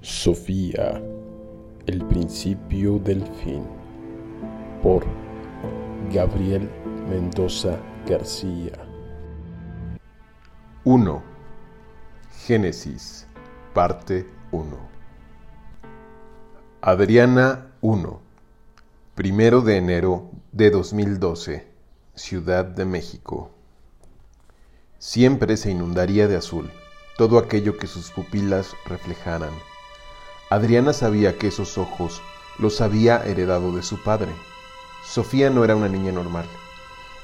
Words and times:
Sofía, 0.00 1.02
el 1.86 2.04
principio 2.06 3.00
del 3.00 3.26
fin, 3.42 3.64
por 4.80 5.04
Gabriel 6.12 6.70
Mendoza 7.10 7.76
García. 8.06 8.74
1. 10.84 11.22
Génesis, 12.46 13.26
parte 13.74 14.24
1. 14.52 14.78
Adriana 16.80 17.72
1. 17.80 18.20
Primero 19.16 19.62
de 19.62 19.78
enero 19.78 20.30
de 20.52 20.70
2012, 20.70 21.66
Ciudad 22.14 22.64
de 22.64 22.84
México. 22.84 23.50
Siempre 25.00 25.56
se 25.56 25.72
inundaría 25.72 26.28
de 26.28 26.36
azul 26.36 26.70
todo 27.16 27.38
aquello 27.38 27.76
que 27.76 27.88
sus 27.88 28.12
pupilas 28.12 28.76
reflejaran 28.86 29.50
Adriana 30.50 30.94
sabía 30.94 31.36
que 31.36 31.48
esos 31.48 31.76
ojos 31.76 32.22
los 32.58 32.80
había 32.80 33.22
heredado 33.24 33.72
de 33.76 33.82
su 33.82 34.02
padre. 34.02 34.30
Sofía 35.04 35.50
no 35.50 35.62
era 35.62 35.76
una 35.76 35.88
niña 35.88 36.10
normal. 36.10 36.46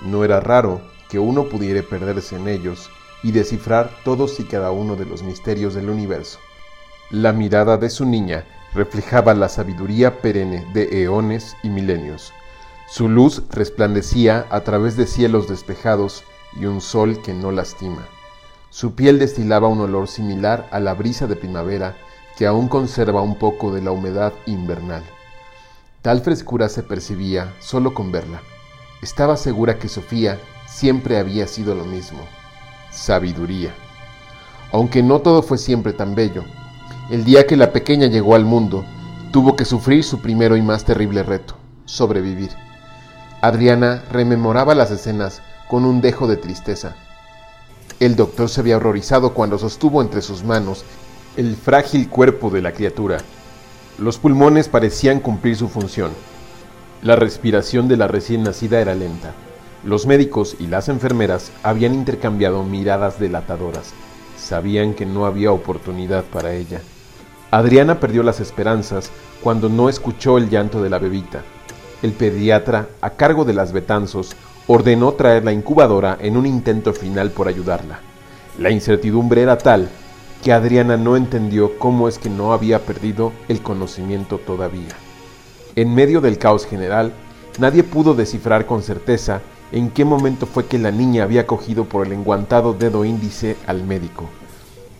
No 0.00 0.24
era 0.24 0.40
raro 0.40 0.80
que 1.10 1.18
uno 1.18 1.44
pudiera 1.44 1.82
perderse 1.82 2.36
en 2.36 2.48
ellos 2.48 2.90
y 3.22 3.32
descifrar 3.32 3.90
todos 4.04 4.40
y 4.40 4.44
cada 4.44 4.70
uno 4.70 4.96
de 4.96 5.04
los 5.04 5.22
misterios 5.22 5.74
del 5.74 5.90
universo. 5.90 6.38
La 7.10 7.34
mirada 7.34 7.76
de 7.76 7.90
su 7.90 8.06
niña 8.06 8.46
reflejaba 8.72 9.34
la 9.34 9.50
sabiduría 9.50 10.22
perenne 10.22 10.66
de 10.72 11.02
eones 11.02 11.56
y 11.62 11.68
milenios. 11.68 12.32
Su 12.88 13.08
luz 13.08 13.42
resplandecía 13.50 14.46
a 14.48 14.62
través 14.62 14.96
de 14.96 15.06
cielos 15.06 15.46
despejados 15.46 16.24
y 16.58 16.64
un 16.64 16.80
sol 16.80 17.20
que 17.20 17.34
no 17.34 17.52
lastima. 17.52 18.06
Su 18.70 18.94
piel 18.94 19.18
destilaba 19.18 19.68
un 19.68 19.80
olor 19.80 20.08
similar 20.08 20.68
a 20.72 20.80
la 20.80 20.94
brisa 20.94 21.26
de 21.26 21.36
primavera 21.36 21.96
aún 22.46 22.68
conserva 22.68 23.22
un 23.22 23.36
poco 23.36 23.72
de 23.72 23.82
la 23.82 23.90
humedad 23.90 24.32
invernal. 24.46 25.02
Tal 26.02 26.20
frescura 26.20 26.68
se 26.68 26.82
percibía 26.82 27.54
solo 27.60 27.92
con 27.92 28.10
verla. 28.10 28.40
Estaba 29.02 29.36
segura 29.36 29.78
que 29.78 29.88
Sofía 29.88 30.38
siempre 30.66 31.18
había 31.18 31.46
sido 31.46 31.74
lo 31.74 31.84
mismo, 31.84 32.20
sabiduría. 32.90 33.74
Aunque 34.72 35.02
no 35.02 35.20
todo 35.20 35.42
fue 35.42 35.58
siempre 35.58 35.92
tan 35.92 36.14
bello, 36.14 36.44
el 37.10 37.24
día 37.24 37.46
que 37.46 37.56
la 37.56 37.72
pequeña 37.72 38.06
llegó 38.06 38.34
al 38.34 38.44
mundo, 38.44 38.84
tuvo 39.32 39.56
que 39.56 39.64
sufrir 39.64 40.04
su 40.04 40.20
primero 40.20 40.56
y 40.56 40.62
más 40.62 40.84
terrible 40.84 41.22
reto, 41.22 41.54
sobrevivir. 41.84 42.50
Adriana 43.42 44.04
rememoraba 44.10 44.74
las 44.74 44.90
escenas 44.90 45.42
con 45.68 45.84
un 45.84 46.00
dejo 46.00 46.26
de 46.26 46.36
tristeza. 46.36 46.94
El 47.98 48.16
doctor 48.16 48.48
se 48.48 48.60
había 48.60 48.76
horrorizado 48.76 49.34
cuando 49.34 49.58
sostuvo 49.58 50.02
entre 50.02 50.22
sus 50.22 50.44
manos 50.44 50.84
el 51.40 51.56
frágil 51.56 52.10
cuerpo 52.10 52.50
de 52.50 52.60
la 52.60 52.72
criatura. 52.72 53.16
Los 53.96 54.18
pulmones 54.18 54.68
parecían 54.68 55.20
cumplir 55.20 55.56
su 55.56 55.70
función. 55.70 56.10
La 57.02 57.16
respiración 57.16 57.88
de 57.88 57.96
la 57.96 58.08
recién 58.08 58.42
nacida 58.42 58.78
era 58.78 58.94
lenta. 58.94 59.32
Los 59.82 60.06
médicos 60.06 60.54
y 60.60 60.66
las 60.66 60.90
enfermeras 60.90 61.50
habían 61.62 61.94
intercambiado 61.94 62.62
miradas 62.64 63.18
delatadoras. 63.18 63.94
Sabían 64.36 64.92
que 64.92 65.06
no 65.06 65.24
había 65.24 65.50
oportunidad 65.50 66.24
para 66.24 66.52
ella. 66.52 66.82
Adriana 67.50 68.00
perdió 68.00 68.22
las 68.22 68.38
esperanzas 68.40 69.10
cuando 69.42 69.70
no 69.70 69.88
escuchó 69.88 70.36
el 70.36 70.50
llanto 70.50 70.82
de 70.82 70.90
la 70.90 70.98
bebita. 70.98 71.40
El 72.02 72.12
pediatra, 72.12 72.88
a 73.00 73.08
cargo 73.08 73.46
de 73.46 73.54
las 73.54 73.72
Betanzos, 73.72 74.36
ordenó 74.66 75.12
traer 75.12 75.42
la 75.42 75.54
incubadora 75.54 76.18
en 76.20 76.36
un 76.36 76.44
intento 76.44 76.92
final 76.92 77.30
por 77.30 77.48
ayudarla. 77.48 78.00
La 78.58 78.68
incertidumbre 78.68 79.40
era 79.40 79.56
tal 79.56 79.88
que 80.42 80.52
Adriana 80.52 80.96
no 80.96 81.16
entendió 81.16 81.78
cómo 81.78 82.08
es 82.08 82.18
que 82.18 82.30
no 82.30 82.52
había 82.52 82.84
perdido 82.86 83.32
el 83.48 83.62
conocimiento 83.62 84.38
todavía. 84.38 84.94
En 85.76 85.94
medio 85.94 86.20
del 86.20 86.38
caos 86.38 86.66
general, 86.66 87.12
nadie 87.58 87.84
pudo 87.84 88.14
descifrar 88.14 88.66
con 88.66 88.82
certeza 88.82 89.42
en 89.72 89.90
qué 89.90 90.04
momento 90.04 90.46
fue 90.46 90.66
que 90.66 90.78
la 90.78 90.90
niña 90.90 91.24
había 91.24 91.46
cogido 91.46 91.84
por 91.84 92.06
el 92.06 92.12
enguantado 92.12 92.72
dedo 92.72 93.04
índice 93.04 93.56
al 93.66 93.84
médico. 93.84 94.28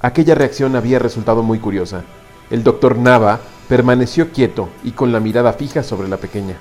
Aquella 0.00 0.34
reacción 0.34 0.74
había 0.74 0.98
resultado 0.98 1.42
muy 1.42 1.58
curiosa. 1.58 2.02
El 2.50 2.62
doctor 2.62 2.96
Nava 2.98 3.40
permaneció 3.68 4.32
quieto 4.32 4.68
y 4.84 4.92
con 4.92 5.12
la 5.12 5.20
mirada 5.20 5.52
fija 5.52 5.82
sobre 5.82 6.08
la 6.08 6.16
pequeña. 6.16 6.56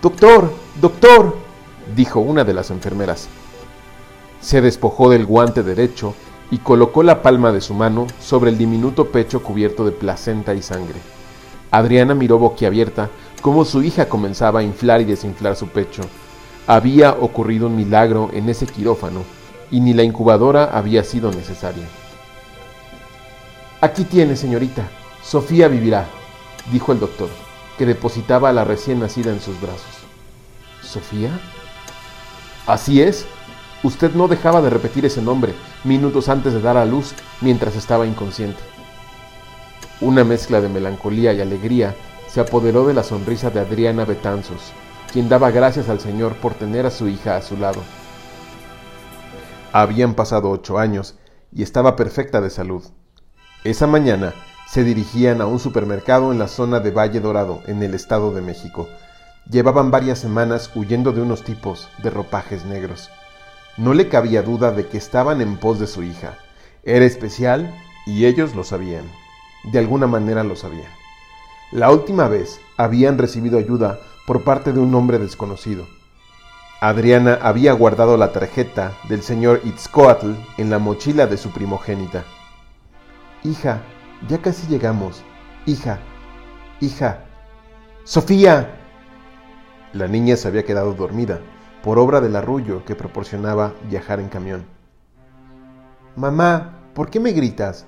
Doctor, 0.00 0.52
doctor, 0.80 1.36
dijo 1.96 2.20
una 2.20 2.44
de 2.44 2.54
las 2.54 2.70
enfermeras. 2.70 3.28
Se 4.40 4.60
despojó 4.60 5.10
del 5.10 5.26
guante 5.26 5.62
derecho 5.62 6.14
y 6.50 6.58
colocó 6.58 7.02
la 7.02 7.22
palma 7.22 7.52
de 7.52 7.60
su 7.60 7.74
mano 7.74 8.06
sobre 8.20 8.50
el 8.50 8.58
diminuto 8.58 9.08
pecho 9.08 9.42
cubierto 9.42 9.84
de 9.84 9.92
placenta 9.92 10.54
y 10.54 10.62
sangre. 10.62 11.00
Adriana 11.70 12.14
miró 12.14 12.38
boquiabierta 12.38 13.10
cómo 13.42 13.64
su 13.64 13.82
hija 13.82 14.08
comenzaba 14.08 14.60
a 14.60 14.62
inflar 14.62 15.00
y 15.00 15.04
desinflar 15.04 15.56
su 15.56 15.68
pecho. 15.68 16.02
Había 16.66 17.12
ocurrido 17.12 17.66
un 17.66 17.76
milagro 17.76 18.30
en 18.32 18.48
ese 18.48 18.66
quirófano 18.66 19.22
y 19.70 19.80
ni 19.80 19.92
la 19.92 20.02
incubadora 20.02 20.64
había 20.64 21.04
sido 21.04 21.30
necesaria. 21.30 21.84
Aquí 23.80 24.04
tiene, 24.04 24.36
señorita. 24.36 24.88
Sofía 25.22 25.68
vivirá, 25.68 26.06
dijo 26.72 26.92
el 26.92 27.00
doctor, 27.00 27.28
que 27.76 27.86
depositaba 27.86 28.48
a 28.48 28.52
la 28.52 28.64
recién 28.64 29.00
nacida 29.00 29.30
en 29.30 29.40
sus 29.40 29.60
brazos. 29.60 29.84
¿Sofía? 30.82 31.38
Así 32.66 33.02
es. 33.02 33.26
Usted 33.82 34.12
no 34.14 34.26
dejaba 34.26 34.60
de 34.60 34.70
repetir 34.70 35.06
ese 35.06 35.22
nombre 35.22 35.54
minutos 35.84 36.28
antes 36.28 36.52
de 36.52 36.60
dar 36.60 36.76
a 36.76 36.84
luz 36.84 37.14
mientras 37.40 37.76
estaba 37.76 38.06
inconsciente. 38.06 38.60
Una 40.00 40.24
mezcla 40.24 40.60
de 40.60 40.68
melancolía 40.68 41.32
y 41.32 41.40
alegría 41.40 41.94
se 42.28 42.40
apoderó 42.40 42.86
de 42.86 42.94
la 42.94 43.02
sonrisa 43.02 43.50
de 43.50 43.60
Adriana 43.60 44.04
Betanzos, 44.04 44.72
quien 45.12 45.28
daba 45.28 45.50
gracias 45.50 45.88
al 45.88 46.00
Señor 46.00 46.34
por 46.36 46.54
tener 46.54 46.86
a 46.86 46.90
su 46.90 47.08
hija 47.08 47.36
a 47.36 47.42
su 47.42 47.56
lado. 47.56 47.80
Habían 49.72 50.14
pasado 50.14 50.50
ocho 50.50 50.78
años 50.78 51.16
y 51.52 51.62
estaba 51.62 51.96
perfecta 51.96 52.40
de 52.40 52.50
salud. 52.50 52.82
Esa 53.64 53.86
mañana 53.86 54.34
se 54.68 54.84
dirigían 54.84 55.40
a 55.40 55.46
un 55.46 55.58
supermercado 55.58 56.32
en 56.32 56.38
la 56.38 56.48
zona 56.48 56.80
de 56.80 56.90
Valle 56.90 57.20
Dorado, 57.20 57.62
en 57.66 57.82
el 57.82 57.94
Estado 57.94 58.32
de 58.32 58.40
México. 58.40 58.88
Llevaban 59.50 59.90
varias 59.90 60.18
semanas 60.18 60.70
huyendo 60.74 61.12
de 61.12 61.22
unos 61.22 61.42
tipos 61.42 61.88
de 62.02 62.10
ropajes 62.10 62.64
negros. 62.64 63.10
No 63.78 63.94
le 63.94 64.08
cabía 64.08 64.42
duda 64.42 64.72
de 64.72 64.88
que 64.88 64.98
estaban 64.98 65.40
en 65.40 65.56
pos 65.56 65.78
de 65.78 65.86
su 65.86 66.02
hija. 66.02 66.36
Era 66.82 67.04
especial 67.04 67.72
y 68.06 68.26
ellos 68.26 68.56
lo 68.56 68.64
sabían. 68.64 69.04
De 69.62 69.78
alguna 69.78 70.08
manera 70.08 70.42
lo 70.42 70.56
sabían. 70.56 70.90
La 71.70 71.92
última 71.92 72.26
vez 72.26 72.60
habían 72.76 73.18
recibido 73.18 73.56
ayuda 73.56 74.00
por 74.26 74.42
parte 74.42 74.72
de 74.72 74.80
un 74.80 74.92
hombre 74.96 75.20
desconocido. 75.20 75.86
Adriana 76.80 77.38
había 77.40 77.72
guardado 77.72 78.16
la 78.16 78.32
tarjeta 78.32 78.98
del 79.08 79.22
señor 79.22 79.60
Itzcoatl 79.64 80.32
en 80.56 80.70
la 80.70 80.80
mochila 80.80 81.28
de 81.28 81.36
su 81.36 81.50
primogénita. 81.50 82.24
Hija, 83.44 83.82
ya 84.28 84.38
casi 84.38 84.66
llegamos. 84.66 85.22
Hija, 85.66 86.00
hija. 86.80 87.26
Sofía. 88.02 88.74
La 89.92 90.08
niña 90.08 90.34
se 90.34 90.48
había 90.48 90.64
quedado 90.64 90.94
dormida 90.94 91.40
por 91.82 91.98
obra 91.98 92.20
del 92.20 92.36
arrullo 92.36 92.84
que 92.84 92.94
proporcionaba 92.94 93.72
viajar 93.88 94.20
en 94.20 94.28
camión. 94.28 94.64
Mamá, 96.16 96.80
¿por 96.94 97.10
qué 97.10 97.20
me 97.20 97.32
gritas? 97.32 97.86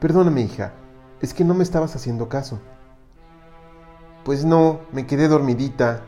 Perdóname, 0.00 0.40
hija, 0.40 0.72
es 1.20 1.34
que 1.34 1.44
no 1.44 1.54
me 1.54 1.62
estabas 1.62 1.94
haciendo 1.94 2.28
caso. 2.28 2.58
Pues 4.24 4.44
no, 4.44 4.80
me 4.92 5.06
quedé 5.06 5.28
dormidita. 5.28 6.02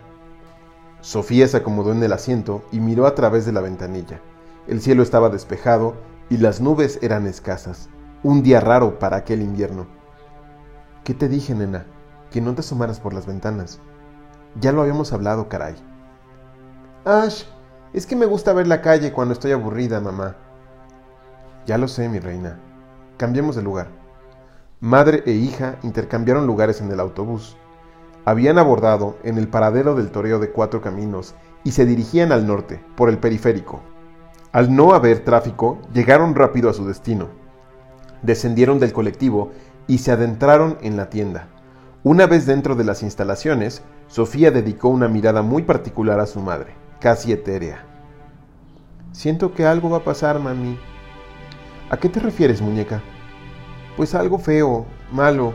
Sofía 1.01 1.47
se 1.49 1.59
acomodó 1.59 1.93
en 1.93 2.03
el 2.03 2.13
asiento 2.13 2.63
y 2.73 2.81
miró 2.81 3.07
a 3.07 3.15
través 3.15 3.45
de 3.45 3.53
la 3.53 3.61
ventanilla. 3.61 4.21
El 4.67 4.81
cielo 4.81 5.03
estaba 5.03 5.29
despejado 5.29 5.95
y 6.31 6.39
las 6.39 6.61
nubes 6.61 6.99
eran 7.03 7.27
escasas. 7.27 7.91
Un 8.23 8.43
día 8.43 8.61
raro 8.61 8.99
para 8.99 9.17
aquel 9.19 9.43
invierno. 9.43 9.87
¿Qué 11.05 11.13
te 11.13 11.29
dije, 11.29 11.55
nena? 11.55 11.87
Que 12.31 12.41
no 12.41 12.55
te 12.55 12.61
asomaras 12.61 13.01
por 13.01 13.13
las 13.13 13.27
ventanas. 13.27 13.81
Ya 14.61 14.73
lo 14.73 14.83
habíamos 14.83 15.13
hablado, 15.13 15.49
caray. 15.49 15.75
Ash, 17.05 17.43
es 17.93 18.07
que 18.07 18.15
me 18.15 18.27
gusta 18.27 18.53
ver 18.53 18.69
la 18.69 18.81
calle 18.81 19.11
cuando 19.11 19.35
estoy 19.35 19.51
aburrida, 19.51 20.01
mamá. 20.01 20.37
Ya 21.67 21.77
lo 21.77 21.89
sé, 21.89 22.09
mi 22.09 22.21
reina. 22.21 22.61
Cambiemos 23.17 23.57
de 23.57 23.63
lugar. 23.63 23.89
Madre 24.79 25.25
e 25.27 25.33
hija 25.33 25.81
intercambiaron 25.83 26.47
lugares 26.47 26.81
en 26.81 26.93
el 26.93 27.01
autobús. 27.01 27.57
Habían 28.25 28.57
abordado 28.57 29.17
en 29.25 29.37
el 29.37 29.49
paradero 29.49 29.97
del 29.97 30.13
Toreo 30.13 30.39
de 30.39 30.51
Cuatro 30.53 30.81
Caminos 30.81 31.35
y 31.65 31.73
se 31.73 31.87
dirigían 31.87 32.31
al 32.31 32.47
norte, 32.47 32.81
por 32.95 33.09
el 33.09 33.19
periférico. 33.19 33.81
Al 34.53 34.73
no 34.73 34.95
haber 34.95 35.25
tráfico, 35.25 35.81
llegaron 35.93 36.37
rápido 36.37 36.71
a 36.71 36.73
su 36.73 36.87
destino. 36.87 37.31
Descendieron 38.23 38.79
del 38.79 38.93
colectivo 38.93 39.51
y 39.89 39.99
se 39.99 40.13
adentraron 40.13 40.79
en 40.83 40.97
la 40.97 41.11
tienda. 41.11 41.49
Una 42.05 42.29
vez 42.29 42.47
dentro 42.47 42.77
de 42.77 42.85
las 42.85 43.03
instalaciones, 43.03 43.83
Sofía 44.07 44.53
dedicó 44.53 44.89
una 44.89 45.09
mirada 45.09 45.43
muy 45.43 45.65
particular 45.65 46.21
a 46.21 46.27
su 46.27 46.39
madre 46.39 46.81
casi 47.03 47.33
etérea. 47.33 47.85
Siento 49.11 49.53
que 49.53 49.67
algo 49.67 49.91
va 49.91 49.99
a 49.99 50.05
pasar, 50.05 50.39
mami. 50.39 50.79
¿A 51.91 51.97
qué 51.97 52.09
te 52.09 52.21
refieres, 52.21 52.63
muñeca? 52.63 53.03
Pues 53.97 54.15
algo 54.15 54.39
feo, 54.39 54.87
malo, 55.11 55.53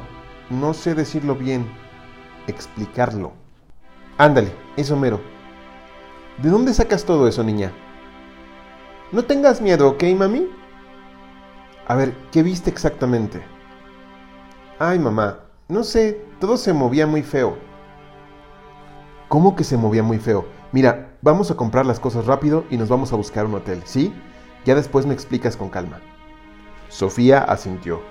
no 0.50 0.74
sé 0.74 0.94
decirlo 0.94 1.36
bien, 1.36 1.66
explicarlo. 2.48 3.32
Ándale, 4.18 4.52
eso 4.76 4.98
mero. 4.98 5.22
¿De 6.38 6.50
dónde 6.50 6.74
sacas 6.74 7.06
todo 7.06 7.30
eso, 7.30 7.44
niña? 7.44 7.72
No 9.14 9.24
tengas 9.24 9.62
miedo, 9.62 9.88
¿ok, 9.88 10.04
mami? 10.18 10.50
A 11.88 11.96
ver, 11.96 12.14
¿qué 12.32 12.44
viste 12.44 12.70
exactamente? 12.70 13.42
Ay, 14.80 15.00
mamá, 15.00 15.40
no 15.70 15.86
sé, 15.86 16.26
todo 16.42 16.58
se 16.58 16.74
movía 16.74 17.08
muy 17.08 17.24
feo. 17.24 17.58
¿Cómo 19.30 19.56
que 19.56 19.64
se 19.64 19.78
movía 19.78 20.04
muy 20.04 20.20
feo? 20.20 20.46
Mira, 20.74 21.17
vamos 21.28 21.52
a 21.52 21.56
comprar 21.56 21.86
las 21.86 22.00
cosas 22.00 22.26
rápido 22.26 22.64
y 22.70 22.78
nos 22.78 22.88
vamos 22.88 23.12
a 23.12 23.18
buscar 23.18 23.46
un 23.46 23.56
hotel, 23.56 23.82
¿sí? 23.84 24.14
Ya 24.66 24.76
después 24.76 25.06
me 25.06 25.14
explicas 25.14 25.58
con 25.58 25.70
calma. 25.70 26.00
Sofía 26.88 27.40
asintió. 27.40 28.02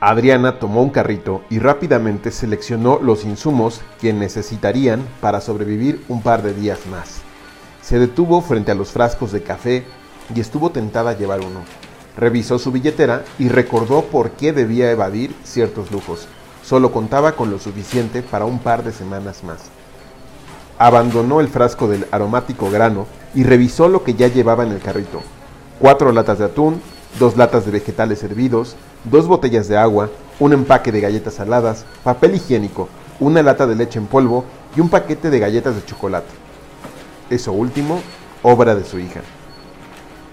Adriana 0.00 0.58
tomó 0.58 0.82
un 0.82 0.90
carrito 0.90 1.42
y 1.48 1.60
rápidamente 1.60 2.32
seleccionó 2.32 2.98
los 3.00 3.24
insumos 3.24 3.82
que 4.00 4.12
necesitarían 4.12 5.06
para 5.20 5.40
sobrevivir 5.40 6.04
un 6.08 6.20
par 6.20 6.42
de 6.42 6.54
días 6.54 6.86
más. 6.90 7.20
Se 7.82 8.00
detuvo 8.00 8.40
frente 8.40 8.72
a 8.72 8.74
los 8.74 8.90
frascos 8.90 9.30
de 9.30 9.44
café 9.44 9.86
y 10.34 10.40
estuvo 10.40 10.70
tentada 10.70 11.10
a 11.10 11.16
llevar 11.16 11.38
uno. 11.40 11.60
Revisó 12.16 12.58
su 12.58 12.72
billetera 12.72 13.24
y 13.38 13.48
recordó 13.48 14.02
por 14.02 14.32
qué 14.32 14.52
debía 14.52 14.90
evadir 14.90 15.36
ciertos 15.44 15.92
lujos. 15.92 16.26
Solo 16.64 16.90
contaba 16.90 17.32
con 17.36 17.50
lo 17.50 17.60
suficiente 17.60 18.22
para 18.22 18.44
un 18.44 18.58
par 18.58 18.82
de 18.82 18.90
semanas 18.90 19.44
más. 19.44 19.70
Abandonó 20.78 21.40
el 21.40 21.48
frasco 21.48 21.88
del 21.88 22.06
aromático 22.12 22.70
grano 22.70 23.06
y 23.34 23.42
revisó 23.42 23.88
lo 23.88 24.04
que 24.04 24.14
ya 24.14 24.28
llevaba 24.28 24.64
en 24.64 24.72
el 24.72 24.80
carrito. 24.80 25.20
Cuatro 25.80 26.12
latas 26.12 26.38
de 26.38 26.44
atún, 26.44 26.80
dos 27.18 27.36
latas 27.36 27.64
de 27.64 27.72
vegetales 27.72 28.22
hervidos, 28.22 28.76
dos 29.04 29.26
botellas 29.26 29.68
de 29.68 29.76
agua, 29.76 30.08
un 30.38 30.52
empaque 30.52 30.92
de 30.92 31.00
galletas 31.00 31.34
saladas, 31.34 31.84
papel 32.04 32.36
higiénico, 32.36 32.88
una 33.20 33.42
lata 33.42 33.66
de 33.66 33.74
leche 33.74 33.98
en 33.98 34.06
polvo 34.06 34.44
y 34.76 34.80
un 34.80 34.88
paquete 34.88 35.30
de 35.30 35.38
galletas 35.38 35.74
de 35.74 35.84
chocolate. 35.84 36.32
Eso 37.28 37.52
último, 37.52 38.00
obra 38.42 38.74
de 38.74 38.84
su 38.84 38.98
hija. 38.98 39.20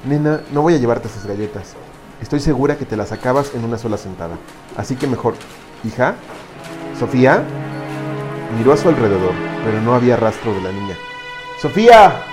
Nena, 0.07 0.41
no 0.53 0.61
voy 0.61 0.75
a 0.75 0.77
llevarte 0.77 1.07
esas 1.07 1.25
galletas. 1.25 1.73
Estoy 2.21 2.39
segura 2.39 2.77
que 2.77 2.85
te 2.85 2.95
las 2.95 3.11
acabas 3.11 3.53
en 3.55 3.65
una 3.65 3.77
sola 3.77 3.97
sentada. 3.97 4.37
Así 4.77 4.95
que 4.95 5.07
mejor, 5.07 5.33
hija, 5.83 6.15
Sofía, 6.99 7.43
miró 8.57 8.71
a 8.71 8.77
su 8.77 8.87
alrededor, 8.87 9.33
pero 9.65 9.81
no 9.81 9.95
había 9.95 10.15
rastro 10.15 10.53
de 10.53 10.61
la 10.61 10.71
niña. 10.71 10.95
Sofía, 11.59 12.23